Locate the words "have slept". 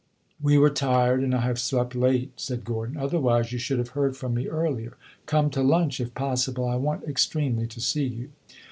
1.41-1.93